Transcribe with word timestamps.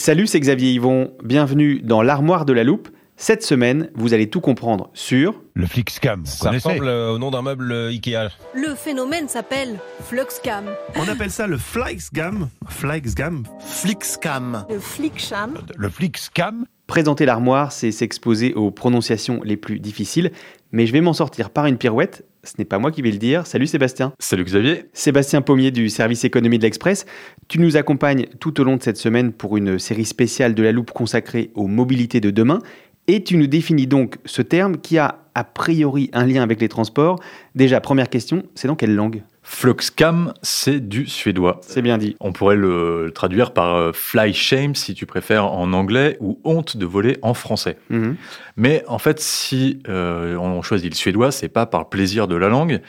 Salut, 0.00 0.26
c'est 0.26 0.40
Xavier 0.40 0.70
Yvon. 0.70 1.12
Bienvenue 1.22 1.82
dans 1.82 2.00
l'armoire 2.00 2.46
de 2.46 2.54
la 2.54 2.64
loupe. 2.64 2.88
Cette 3.18 3.42
semaine, 3.42 3.90
vous 3.94 4.14
allez 4.14 4.30
tout 4.30 4.40
comprendre 4.40 4.88
sur 4.94 5.42
Le 5.52 5.66
Flixcam, 5.66 6.24
Ça 6.24 6.46
connaissez 6.48 6.68
ressemble 6.68 6.88
euh, 6.88 7.12
au 7.12 7.18
nom 7.18 7.30
d'un 7.30 7.42
meuble 7.42 7.70
euh, 7.70 7.90
Ikea. 7.90 8.30
Le 8.54 8.74
phénomène 8.74 9.28
s'appelle 9.28 9.78
Fluxcam. 10.04 10.64
On 10.96 11.06
appelle 11.06 11.30
ça 11.30 11.46
le 11.46 11.58
Flixgam. 11.58 12.48
Flixgam. 12.66 13.42
Flixcam. 13.58 14.64
Le 14.70 14.78
Flickcham. 14.78 15.58
Le 15.76 15.90
Flixcam, 15.90 16.64
Présenter 16.90 17.24
l'armoire, 17.24 17.70
c'est 17.70 17.92
s'exposer 17.92 18.52
aux 18.54 18.72
prononciations 18.72 19.42
les 19.44 19.56
plus 19.56 19.78
difficiles, 19.78 20.32
mais 20.72 20.86
je 20.86 20.92
vais 20.92 21.00
m'en 21.00 21.12
sortir 21.12 21.50
par 21.50 21.66
une 21.66 21.78
pirouette. 21.78 22.24
Ce 22.42 22.54
n'est 22.58 22.64
pas 22.64 22.78
moi 22.78 22.90
qui 22.90 23.02
vais 23.02 23.10
le 23.10 23.18
dire. 23.18 23.46
Salut 23.46 23.66
Sébastien. 23.66 24.12
Salut 24.18 24.44
Xavier. 24.44 24.86
Sébastien 24.94 25.42
Pommier 25.42 25.70
du 25.70 25.90
service 25.90 26.24
économie 26.24 26.58
de 26.58 26.62
l'Express. 26.62 27.04
Tu 27.48 27.58
nous 27.58 27.76
accompagnes 27.76 28.26
tout 28.40 28.60
au 28.60 28.64
long 28.64 28.76
de 28.76 28.82
cette 28.82 28.96
semaine 28.96 29.32
pour 29.32 29.58
une 29.58 29.78
série 29.78 30.06
spéciale 30.06 30.54
de 30.54 30.62
la 30.62 30.72
loupe 30.72 30.90
consacrée 30.90 31.50
aux 31.54 31.66
mobilités 31.66 32.20
de 32.20 32.30
demain. 32.30 32.60
Et 33.08 33.22
tu 33.24 33.36
nous 33.36 33.46
définis 33.46 33.86
donc 33.86 34.16
ce 34.24 34.40
terme 34.40 34.78
qui 34.78 34.96
a 34.96 35.18
a 35.34 35.44
priori 35.44 36.10
un 36.12 36.26
lien 36.26 36.42
avec 36.42 36.60
les 36.60 36.68
transports. 36.68 37.20
Déjà, 37.54 37.80
première 37.80 38.08
question, 38.08 38.44
c'est 38.54 38.68
dans 38.68 38.76
quelle 38.76 38.94
langue? 38.94 39.22
Fluxcam, 39.52 40.32
c'est 40.42 40.78
du 40.78 41.06
suédois. 41.06 41.60
C'est 41.62 41.82
bien 41.82 41.98
dit. 41.98 42.16
On 42.20 42.32
pourrait 42.32 42.54
le, 42.54 43.10
traduire 43.12 43.52
par 43.52 43.74
euh, 43.74 43.90
fly 43.92 44.32
shame 44.32 44.76
si 44.76 44.94
tu 44.94 45.06
préfères 45.06 45.52
en 45.52 45.72
anglais 45.72 46.16
ou 46.20 46.38
honte 46.44 46.76
de 46.76 46.86
voler 46.86 47.18
en 47.22 47.34
français. 47.34 47.76
Mhm. 47.90 48.14
Mais 48.56 48.84
en 48.86 48.98
fait, 48.98 49.18
si 49.18 49.80
euh, 49.88 50.36
on 50.36 50.62
choisit 50.62 50.92
le 50.92 50.96
suédois, 50.96 51.32
c'est 51.32 51.48
pas 51.48 51.66
par 51.66 51.88
plaisir 51.88 52.28
de 52.28 52.36
la 52.36 52.48
langue, 52.48 52.80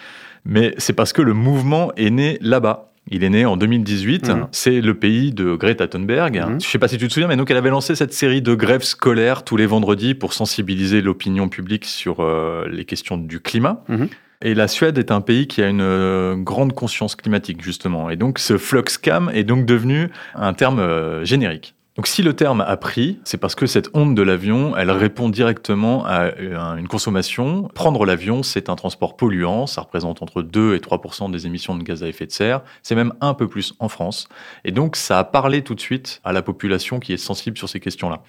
mais 0.46 0.76
c'est 0.78 0.94
parce 0.94 1.14
que 1.14 1.24
le 1.24 1.34
mouvement 1.34 1.92
est 1.98 2.12
né 2.12 2.38
là-bas. 2.42 2.92
Il 3.10 3.24
est 3.24 3.30
né 3.32 3.44
en 3.44 3.58
2018. 3.58 4.30
Mhm. 4.30 4.48
C'est 4.52 4.82
le 4.82 4.94
pays 4.94 5.32
de 5.34 5.56
Greta 5.56 5.88
Thunberg. 5.88 6.38
Mhm. 6.38 6.62
Je 6.62 6.68
sais 6.68 6.78
pas 6.78 6.88
si 6.88 7.00
tu 7.00 7.08
te 7.08 7.12
souviens, 7.14 7.28
mais 7.28 7.38
donc 7.38 7.50
elle 7.50 7.58
avait 7.58 7.72
lancé 7.72 7.96
cette 7.96 8.14
série 8.14 8.44
de 8.44 8.54
grèves 8.54 8.84
scolaires 8.84 9.44
tous 9.44 9.58
les 9.58 9.66
vendredis 9.66 10.14
pour 10.14 10.34
sensibiliser 10.34 11.02
l'opinion 11.02 11.50
publique 11.50 11.86
sur 11.86 12.20
euh, 12.20 12.68
les 12.70 12.86
questions 12.86 13.18
du 13.18 13.40
climat. 13.40 13.84
Et 14.44 14.56
la 14.56 14.68
Suède 14.68 14.98
est 14.98 15.12
un 15.12 15.22
pays 15.22 15.48
qui 15.48 15.62
a 15.62 15.68
une 15.68 15.82
euh, 15.82 16.36
grande 16.36 16.74
conscience 16.74 17.16
climatique, 17.16 17.62
justement. 17.62 18.10
Et 18.10 18.16
donc, 18.16 18.40
ce 18.40 18.58
fluxcam 18.58 19.30
est 19.34 19.44
donc 19.44 19.66
devenu 19.66 20.10
un 20.34 20.54
terme 20.54 20.80
euh, 20.80 21.24
générique. 21.24 21.76
Donc, 21.96 22.08
si 22.08 22.24
le 22.24 22.34
terme 22.34 22.62
a 22.62 22.76
pris, 22.78 23.20
c'est 23.24 23.38
parce 23.38 23.54
que 23.54 23.68
cette 23.68 23.90
onde 23.94 24.16
de 24.16 24.22
l'avion, 24.24 24.76
elle 24.76 24.90
répond 24.90 25.30
directement 25.30 26.06
à 26.06 26.32
euh, 26.40 26.76
une 26.78 26.88
consommation. 26.88 27.70
Prendre 27.76 28.04
l'avion, 28.06 28.42
c'est 28.42 28.70
un 28.70 28.76
transport 28.76 29.16
polluant. 29.16 29.68
Ça 29.68 29.82
représente 29.82 30.24
entre 30.24 30.42
2 30.42 30.74
et 30.74 30.80
3% 30.80 31.30
des 31.30 31.46
émissions 31.46 31.76
de 31.76 31.84
gaz 31.84 32.02
à 32.02 32.08
effet 32.08 32.26
de 32.26 32.32
serre. 32.32 32.62
C'est 32.82 32.96
même 32.96 33.14
un 33.22 33.36
peu 33.36 33.48
plus 33.48 33.76
en 33.78 33.90
France. 33.90 34.28
Et 34.66 34.72
donc, 34.72 34.96
ça 34.96 35.20
a 35.20 35.24
parlé 35.24 35.64
tout 35.64 35.76
de 35.76 35.82
suite 35.82 36.20
à 36.24 36.32
la 36.32 36.42
population 36.42 37.00
qui 37.00 37.14
est 37.14 37.18
sensible 37.18 37.58
sur 37.60 37.70
ces 37.70 37.80
questions-là. 37.80 38.24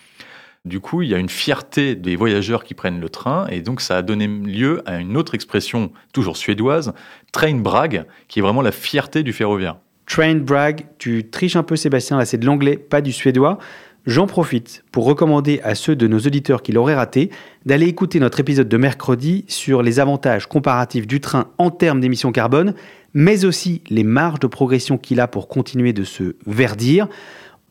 Du 0.65 0.79
coup, 0.79 1.03
il 1.03 1.09
y 1.09 1.15
a 1.15 1.19
une 1.19 1.29
fierté 1.29 1.97
des 1.97 2.15
voyageurs 2.15 2.63
qui 2.63 2.75
prennent 2.75 3.01
le 3.01 3.09
train, 3.09 3.49
et 3.49 3.63
donc 3.63 3.81
ça 3.81 3.97
a 3.97 4.03
donné 4.03 4.29
lieu 4.29 4.81
à 4.87 5.01
une 5.01 5.17
autre 5.17 5.35
expression, 5.35 5.91
toujours 6.13 6.37
suédoise, 6.37 6.93
train 7.33 7.57
brag, 7.57 8.05
qui 8.29 8.39
est 8.39 8.43
vraiment 8.43 8.63
la 8.63 8.71
fierté 8.71 9.25
du 9.25 9.33
ferroviaire. 9.33 9.79
Train 10.07 10.37
brag, 10.37 10.87
tu 10.99 11.29
triches 11.29 11.57
un 11.57 11.65
peu 11.65 11.75
Sébastien, 11.75 12.17
là 12.17 12.25
c'est 12.27 12.39
de 12.39 12.47
l'anglais, 12.47 12.77
pas 12.77 13.01
du 13.01 13.11
suédois. 13.11 13.59
J'en 14.07 14.29
profite 14.29 14.85
pour 14.93 15.05
recommander 15.05 15.61
à 15.65 15.75
ceux 15.75 15.97
de 15.97 16.07
nos 16.07 16.21
auditeurs 16.21 16.63
qui 16.63 16.71
l'auraient 16.71 16.95
raté 16.95 17.31
d'aller 17.67 17.89
écouter 17.89 18.21
notre 18.21 18.39
épisode 18.39 18.69
de 18.69 18.77
mercredi 18.77 19.45
sur 19.49 19.83
les 19.83 19.99
avantages 19.99 20.47
comparatifs 20.47 21.09
du 21.09 21.21
train 21.21 21.49
en 21.59 21.71
termes 21.71 21.99
d'émissions 21.99 22.31
carbone, 22.31 22.75
mais 23.15 23.45
aussi 23.45 23.83
les 23.91 24.05
marges 24.05 24.41
de 24.41 24.47
progression 24.47 24.97
qu'il 24.97 25.19
a 25.19 25.27
pour 25.27 25.49
continuer 25.49 25.93
de 25.93 26.05
se 26.05 26.37
verdir. 26.47 27.09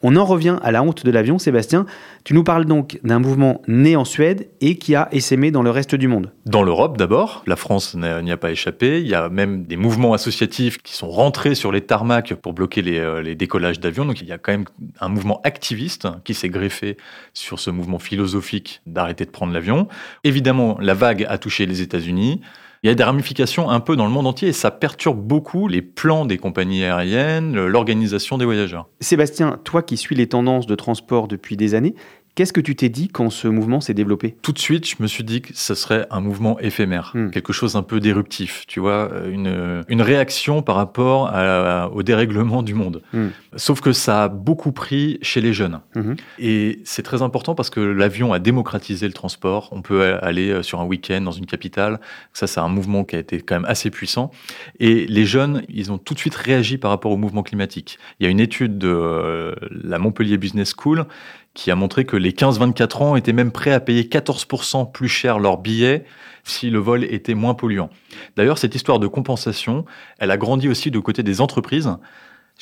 On 0.03 0.15
en 0.15 0.25
revient 0.25 0.57
à 0.63 0.71
la 0.71 0.81
honte 0.81 1.05
de 1.05 1.11
l'avion, 1.11 1.37
Sébastien. 1.37 1.85
Tu 2.23 2.33
nous 2.33 2.43
parles 2.43 2.65
donc 2.65 2.99
d'un 3.03 3.19
mouvement 3.19 3.61
né 3.67 3.95
en 3.95 4.05
Suède 4.05 4.49
et 4.59 4.77
qui 4.77 4.95
a 4.95 5.07
essaimé 5.11 5.51
dans 5.51 5.61
le 5.61 5.69
reste 5.69 5.93
du 5.95 6.07
monde. 6.07 6.31
Dans 6.45 6.63
l'Europe 6.63 6.97
d'abord, 6.97 7.43
la 7.45 7.55
France 7.55 7.95
n'y 7.95 8.31
a 8.31 8.37
pas 8.37 8.51
échappé. 8.51 8.99
Il 8.99 9.07
y 9.07 9.13
a 9.13 9.29
même 9.29 9.63
des 9.63 9.77
mouvements 9.77 10.13
associatifs 10.13 10.81
qui 10.81 10.93
sont 10.93 11.09
rentrés 11.09 11.53
sur 11.53 11.71
les 11.71 11.81
tarmacs 11.81 12.33
pour 12.33 12.53
bloquer 12.53 12.81
les, 12.81 12.99
euh, 12.99 13.21
les 13.21 13.35
décollages 13.35 13.79
d'avions. 13.79 14.05
Donc 14.05 14.21
il 14.21 14.27
y 14.27 14.31
a 14.31 14.37
quand 14.37 14.51
même 14.51 14.65
un 14.99 15.09
mouvement 15.09 15.39
activiste 15.43 16.07
qui 16.23 16.33
s'est 16.33 16.49
greffé 16.49 16.97
sur 17.33 17.59
ce 17.59 17.69
mouvement 17.69 17.99
philosophique 17.99 18.81
d'arrêter 18.87 19.25
de 19.25 19.31
prendre 19.31 19.53
l'avion. 19.53 19.87
Évidemment, 20.23 20.77
la 20.79 20.93
vague 20.93 21.25
a 21.29 21.37
touché 21.37 21.65
les 21.65 21.81
États-Unis. 21.81 22.41
Il 22.83 22.87
y 22.87 22.89
a 22.89 22.95
des 22.95 23.03
ramifications 23.03 23.69
un 23.69 23.79
peu 23.79 23.95
dans 23.95 24.05
le 24.05 24.11
monde 24.11 24.25
entier 24.25 24.47
et 24.47 24.53
ça 24.53 24.71
perturbe 24.71 25.19
beaucoup 25.19 25.67
les 25.67 25.83
plans 25.83 26.25
des 26.25 26.39
compagnies 26.39 26.83
aériennes, 26.83 27.53
l'organisation 27.67 28.39
des 28.39 28.45
voyageurs. 28.45 28.89
Sébastien, 28.99 29.59
toi 29.63 29.83
qui 29.83 29.97
suis 29.97 30.15
les 30.15 30.27
tendances 30.27 30.65
de 30.65 30.73
transport 30.73 31.27
depuis 31.27 31.57
des 31.57 31.75
années, 31.75 31.93
qu'est-ce 32.35 32.53
que 32.53 32.61
tu 32.61 32.75
t'es 32.75 32.89
dit 32.89 33.07
quand 33.09 33.29
ce 33.29 33.47
mouvement 33.47 33.81
s'est 33.81 33.93
développé? 33.93 34.35
Tout 34.41 34.51
de 34.51 34.59
suite, 34.59 34.87
je 34.87 34.95
me 34.99 35.07
suis 35.07 35.23
dit 35.23 35.41
que 35.41 35.49
ce 35.53 35.75
serait 35.75 36.07
un 36.11 36.21
mouvement 36.21 36.59
éphémère, 36.59 37.11
Hmm. 37.13 37.29
quelque 37.29 37.53
chose 37.53 37.75
un 37.75 37.83
peu 37.83 37.99
d'éruptif, 37.99 38.65
tu 38.67 38.79
vois, 38.79 39.09
une, 39.29 39.83
une 39.87 40.01
réaction 40.01 40.61
par 40.61 40.75
rapport 40.75 41.27
à- 41.33 41.89
au 41.91 42.03
dérèglement 42.03 42.63
du 42.63 42.73
monde. 42.73 43.01
Hmm. 43.13 43.27
Sauf 43.57 43.81
que 43.81 43.91
ça 43.93 44.23
a 44.23 44.27
beaucoup 44.29 44.71
pris 44.71 45.19
chez 45.21 45.41
les 45.41 45.53
jeunes. 45.53 45.81
Mhm. 45.95 46.15
Et 46.39 46.79
c'est 46.85 47.03
très 47.03 47.21
important 47.21 47.53
parce 47.53 47.69
que 47.69 47.79
l'avion 47.81 48.31
a 48.33 48.39
démocratisé 48.39 49.05
le 49.07 49.13
transport. 49.13 49.67
On 49.71 49.81
peut 49.81 50.17
aller 50.21 50.49
euh, 50.51 50.63
sur 50.63 50.79
un 50.79 50.85
week-end 50.85 51.21
dans 51.21 51.31
une 51.31 51.45
capitale. 51.45 51.99
Ça, 52.33 52.47
c'est 52.47 52.59
un 52.61 52.69
mouvement 52.69 53.03
qui 53.03 53.17
a 53.17 53.19
été 53.19 53.41
quand 53.41 53.55
même 53.55 53.65
assez 53.65 53.89
puissant. 53.89 54.31
Et 54.79 55.05
les 55.07 55.25
jeunes, 55.25 55.63
ils 55.67 55.91
ont 55.91 55.97
tout 55.97 56.13
de 56.13 56.19
suite 56.19 56.35
réagi 56.35 56.77
par 56.77 56.91
rapport 56.91 57.11
au 57.11 57.17
mouvement 57.17 57.43
climatique. 57.43 57.99
Il 58.19 58.23
y 58.23 58.27
a 58.27 58.29
une 58.29 58.39
étude 58.39 58.77
de 58.77 58.87
euh, 58.87 59.53
la 59.69 59.99
Montpellier 59.99 60.37
Business 60.37 60.73
School 60.77 61.05
qui 61.53 61.71
a 61.71 61.75
montré 61.75 62.05
que 62.05 62.15
les 62.15 62.31
15-24 62.31 63.03
ans 63.03 63.15
étaient 63.15 63.33
même 63.33 63.51
prêts 63.51 63.73
à 63.73 63.79
payer 63.79 64.03
14% 64.03 64.91
plus 64.91 65.09
cher 65.09 65.39
leur 65.39 65.57
billet 65.57 66.05
si 66.43 66.69
le 66.69 66.79
vol 66.79 67.03
était 67.03 67.33
moins 67.33 67.53
polluant. 67.53 67.89
D'ailleurs, 68.35 68.57
cette 68.57 68.73
histoire 68.73 68.99
de 68.99 69.07
compensation, 69.07 69.85
elle 70.19 70.31
a 70.31 70.37
grandi 70.37 70.69
aussi 70.69 70.91
du 70.91 71.01
côté 71.01 71.23
des 71.23 71.41
entreprises. 71.41 71.89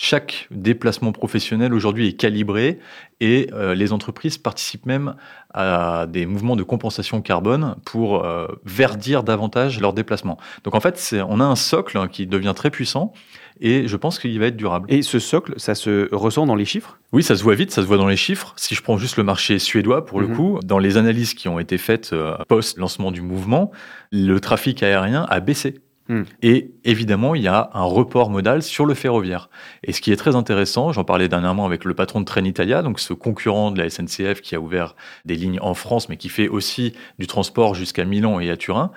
Chaque 0.01 0.47
déplacement 0.49 1.11
professionnel 1.11 1.73
aujourd'hui 1.73 2.07
est 2.07 2.13
calibré 2.13 2.79
et 3.19 3.49
euh, 3.51 3.75
les 3.75 3.91
entreprises 3.91 4.37
participent 4.37 4.85
même 4.85 5.15
à 5.53 6.05
des 6.07 6.25
mouvements 6.25 6.55
de 6.55 6.63
compensation 6.63 7.21
carbone 7.21 7.75
pour 7.83 8.23
euh, 8.23 8.47
verdir 8.63 9.23
davantage 9.23 9.81
leurs 9.81 9.91
déplacements. 9.91 10.37
Donc 10.63 10.73
en 10.73 10.79
fait, 10.79 11.13
on 11.27 11.41
a 11.41 11.43
un 11.43 11.57
socle 11.57 11.97
hein, 11.97 12.07
qui 12.07 12.27
devient 12.27 12.53
très 12.55 12.69
puissant 12.69 13.11
et 13.59 13.89
je 13.89 13.97
pense 13.97 14.19
qu'il 14.19 14.39
va 14.39 14.45
être 14.45 14.55
durable. 14.55 14.85
Et 14.89 15.01
ce 15.01 15.19
socle, 15.19 15.55
ça 15.57 15.75
se 15.75 16.07
ressent 16.15 16.45
dans 16.45 16.55
les 16.55 16.63
chiffres? 16.63 16.97
Oui, 17.11 17.21
ça 17.21 17.35
se 17.35 17.43
voit 17.43 17.55
vite, 17.55 17.71
ça 17.71 17.81
se 17.81 17.87
voit 17.87 17.97
dans 17.97 18.07
les 18.07 18.15
chiffres. 18.15 18.53
Si 18.55 18.75
je 18.75 18.81
prends 18.81 18.97
juste 18.97 19.17
le 19.17 19.23
marché 19.23 19.59
suédois, 19.59 20.05
pour 20.05 20.21
le 20.21 20.27
Mhm. 20.27 20.35
coup, 20.37 20.59
dans 20.63 20.79
les 20.79 20.95
analyses 20.95 21.33
qui 21.33 21.49
ont 21.49 21.59
été 21.59 21.77
faites 21.77 22.13
euh, 22.13 22.37
post-lancement 22.47 23.11
du 23.11 23.21
mouvement, 23.21 23.71
le 24.13 24.39
trafic 24.39 24.81
aérien 24.81 25.25
a 25.27 25.41
baissé. 25.41 25.81
Mhm. 26.09 26.25
Et 26.41 26.71
évidemment, 26.85 27.35
il 27.35 27.43
y 27.43 27.47
a 27.47 27.69
un 27.73 27.83
report 27.83 28.31
modal 28.31 28.63
sur 28.63 28.85
le 28.85 28.95
ferroviaire. 28.95 29.49
Et 29.83 29.93
ce 29.93 30.01
qui 30.01 30.11
est 30.11 30.15
très 30.15 30.35
intéressant, 30.35 30.91
j'en 30.91 31.03
parlais 31.03 31.27
dernièrement 31.29 31.65
avec 31.65 31.85
le 31.85 31.93
patron 31.93 32.19
de 32.19 32.25
Trenitalia, 32.25 32.81
donc 32.81 32.99
ce 32.99 33.13
concurrent 33.13 33.71
de 33.71 33.77
la 33.77 33.89
SNCF 33.89 34.41
qui 34.41 34.55
a 34.55 34.59
ouvert 34.59 34.95
des 35.25 35.35
lignes 35.35 35.59
en 35.61 35.75
France, 35.75 36.09
mais 36.09 36.17
qui 36.17 36.29
fait 36.29 36.47
aussi 36.47 36.93
du 37.19 37.27
transport 37.27 37.75
jusqu'à 37.75 38.05
Milan 38.05 38.39
et 38.39 38.49
à 38.49 38.57
Turin, 38.57 38.91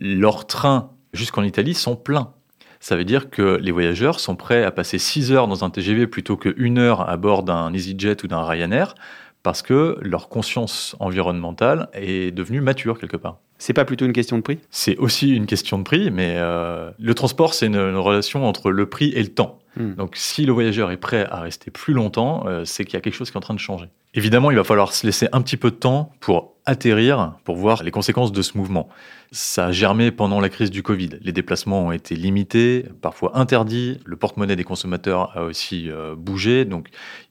leurs 0.00 0.46
trains 0.48 0.90
jusqu'en 1.12 1.44
Italie 1.44 1.74
sont 1.74 1.94
pleins. 1.94 2.32
Ça 2.80 2.96
veut 2.96 3.04
dire 3.04 3.30
que 3.30 3.58
les 3.60 3.72
voyageurs 3.72 4.20
sont 4.20 4.36
prêts 4.36 4.64
à 4.64 4.70
passer 4.70 4.98
6 4.98 5.32
heures 5.32 5.48
dans 5.48 5.64
un 5.64 5.70
TGV 5.70 6.06
plutôt 6.06 6.38
1 6.44 6.76
heure 6.78 7.08
à 7.08 7.16
bord 7.16 7.44
d'un 7.44 7.72
EasyJet 7.72 8.24
ou 8.24 8.28
d'un 8.28 8.42
Ryanair 8.42 8.94
parce 9.42 9.62
que 9.62 9.96
leur 10.00 10.28
conscience 10.28 10.96
environnementale 11.00 11.88
est 11.92 12.32
devenue 12.34 12.60
mature 12.60 12.98
quelque 12.98 13.16
part. 13.16 13.38
C'est 13.58 13.72
pas 13.72 13.84
plutôt 13.84 14.06
une 14.06 14.12
question 14.12 14.36
de 14.36 14.42
prix? 14.42 14.58
C'est 14.70 14.96
aussi 14.96 15.34
une 15.34 15.46
question 15.46 15.78
de 15.78 15.82
prix, 15.82 16.10
mais 16.10 16.34
euh, 16.36 16.90
le 16.98 17.14
transport, 17.14 17.54
c'est 17.54 17.66
une, 17.66 17.76
une 17.76 17.96
relation 17.96 18.46
entre 18.46 18.70
le 18.70 18.88
prix 18.88 19.10
et 19.14 19.22
le 19.22 19.28
temps. 19.28 19.58
Hmm. 19.76 19.94
Donc 19.94 20.16
si 20.16 20.46
le 20.46 20.52
voyageur 20.52 20.90
est 20.90 20.96
prêt 20.96 21.26
à 21.30 21.40
rester 21.40 21.70
plus 21.70 21.92
longtemps, 21.92 22.44
euh, 22.46 22.64
c'est 22.64 22.84
qu'il 22.84 22.94
y 22.94 22.96
a 22.96 23.00
quelque 23.00 23.14
chose 23.14 23.30
qui 23.30 23.34
est 23.34 23.38
en 23.38 23.40
train 23.40 23.54
de 23.54 23.60
changer. 23.60 23.86
Évidemment, 24.14 24.50
il 24.50 24.56
va 24.56 24.64
falloir 24.64 24.92
se 24.92 25.06
laisser 25.06 25.28
un 25.32 25.42
petit 25.42 25.56
peu 25.56 25.70
de 25.70 25.76
temps 25.76 26.12
pour 26.20 26.54
atterrir, 26.64 27.34
pour 27.44 27.56
voir 27.56 27.82
les 27.82 27.90
conséquences 27.90 28.32
de 28.32 28.42
ce 28.42 28.56
mouvement. 28.56 28.88
Ça 29.32 29.66
a 29.66 29.72
germé 29.72 30.10
pendant 30.10 30.40
la 30.40 30.48
crise 30.48 30.70
du 30.70 30.82
Covid. 30.82 31.10
Les 31.20 31.32
déplacements 31.32 31.86
ont 31.86 31.92
été 31.92 32.14
limités, 32.14 32.86
parfois 33.02 33.38
interdits. 33.38 34.00
Le 34.06 34.16
porte-monnaie 34.16 34.56
des 34.56 34.64
consommateurs 34.64 35.36
a 35.36 35.44
aussi 35.44 35.90
euh, 35.90 36.14
bougé. 36.16 36.64
Donc, 36.64 36.88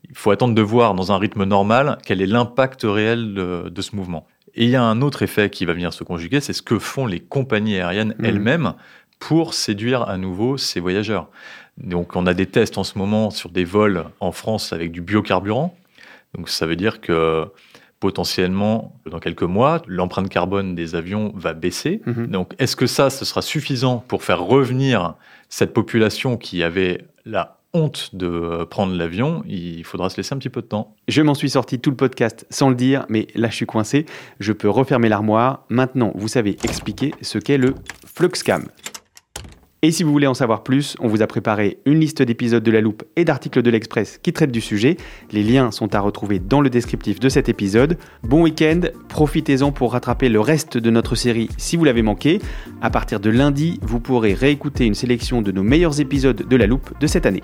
il 0.07 0.15
faut 0.15 0.31
attendre 0.31 0.53
de 0.53 0.61
voir 0.61 0.93
dans 0.93 1.11
un 1.11 1.17
rythme 1.17 1.45
normal 1.45 1.97
quel 2.05 2.21
est 2.21 2.27
l'impact 2.27 2.81
réel 2.83 3.33
de, 3.33 3.69
de 3.69 3.81
ce 3.81 3.95
mouvement. 3.95 4.27
Et 4.57 4.63
il 4.65 4.69
y 4.71 4.75
a 4.75 4.83
un 4.83 5.01
autre 5.01 5.21
effet 5.23 5.49
qui 5.49 5.65
va 5.65 5.73
venir 5.73 5.93
se 5.93 6.03
conjuguer, 6.03 6.41
c'est 6.41 6.53
ce 6.53 6.61
que 6.63 6.79
font 6.79 7.05
les 7.05 7.19
compagnies 7.19 7.75
aériennes 7.77 8.15
Mhm. 8.17 8.25
elles-mêmes 8.25 8.73
pour 9.19 9.53
séduire 9.53 10.01
à 10.09 10.17
nouveau 10.17 10.57
ces 10.57 10.79
voyageurs. 10.79 11.29
Donc, 11.77 12.15
on 12.15 12.25
a 12.25 12.33
des 12.33 12.47
tests 12.47 12.77
en 12.77 12.83
ce 12.83 12.97
moment 12.97 13.29
sur 13.29 13.49
des 13.51 13.63
vols 13.63 14.05
en 14.19 14.31
France 14.31 14.73
avec 14.73 14.91
du 14.91 15.01
biocarburant. 15.01 15.75
Donc, 16.35 16.49
ça 16.49 16.65
veut 16.65 16.75
dire 16.75 17.01
que 17.01 17.45
potentiellement, 17.99 18.95
dans 19.09 19.19
quelques 19.19 19.43
mois, 19.43 19.81
l'empreinte 19.87 20.29
carbone 20.29 20.75
des 20.75 20.95
avions 20.95 21.33
va 21.35 21.53
baisser. 21.53 22.01
Mhm. 22.05 22.27
Donc, 22.27 22.53
est-ce 22.59 22.75
que 22.75 22.85
ça, 22.87 23.09
ce 23.09 23.25
sera 23.25 23.41
suffisant 23.41 24.03
pour 24.07 24.23
faire 24.23 24.41
revenir 24.41 25.15
cette 25.49 25.73
population 25.73 26.37
qui 26.37 26.61
avait 26.63 27.05
la 27.25 27.56
honte 27.73 28.15
de 28.15 28.63
prendre 28.69 28.93
l'avion 28.93 29.43
Il 29.47 29.83
faudra 29.83 30.09
se 30.09 30.17
laisser 30.17 30.33
un 30.33 30.37
petit 30.37 30.49
peu 30.49 30.61
de 30.61 30.67
temps. 30.67 30.95
Je 31.07 31.21
m'en 31.21 31.33
suis 31.33 31.51
sorti 31.51 31.79
tout 31.79 31.89
le 31.89 31.95
podcast 31.95 32.45
sans 32.49 32.69
le 32.69 32.75
dire, 32.75 33.05
mais 33.09 33.27
là 33.35 33.49
je 33.49 33.55
suis 33.55 33.65
coincé. 33.65 34.05
Je 34.39 34.53
peux 34.53 34.69
refermer 34.69 35.09
l'armoire. 35.09 35.65
Maintenant, 35.69 36.11
vous 36.15 36.27
savez 36.27 36.57
expliquer 36.63 37.13
ce 37.21 37.37
qu'est 37.37 37.57
le 37.57 37.75
Fluxcam. 38.05 38.67
Et 39.83 39.91
si 39.91 40.01
vous 40.01 40.11
voulez 40.11 40.25
en 40.25 40.33
savoir 40.33 40.63
plus, 40.63 40.97
on 40.99 41.07
vous 41.07 41.21
a 41.21 41.27
préparé 41.27 41.77
une 41.85 41.99
liste 41.99 42.23
d'épisodes 42.23 42.63
de 42.63 42.71
La 42.71 42.81
Loupe 42.81 43.03
et 43.15 43.25
d'articles 43.25 43.61
de 43.61 43.69
l'Express 43.69 44.17
qui 44.17 44.33
traitent 44.33 44.51
du 44.51 44.59
sujet. 44.59 44.97
Les 45.31 45.43
liens 45.43 45.69
sont 45.69 45.93
à 45.93 45.99
retrouver 45.99 46.39
dans 46.39 46.61
le 46.61 46.71
descriptif 46.71 47.19
de 47.19 47.29
cet 47.29 47.47
épisode. 47.47 47.95
Bon 48.23 48.41
week-end, 48.41 48.81
profitez-en 49.07 49.71
pour 49.71 49.91
rattraper 49.91 50.29
le 50.29 50.39
reste 50.39 50.79
de 50.79 50.89
notre 50.89 51.13
série 51.13 51.49
si 51.57 51.77
vous 51.77 51.83
l'avez 51.83 52.01
manqué. 52.01 52.39
À 52.81 52.89
partir 52.89 53.19
de 53.19 53.29
lundi, 53.29 53.79
vous 53.83 53.99
pourrez 53.99 54.33
réécouter 54.33 54.85
une 54.85 54.95
sélection 54.95 55.43
de 55.43 55.51
nos 55.51 55.63
meilleurs 55.63 55.99
épisodes 55.99 56.47
de 56.47 56.55
La 56.55 56.65
Loupe 56.65 56.99
de 56.99 57.05
cette 57.05 57.27
année. 57.27 57.43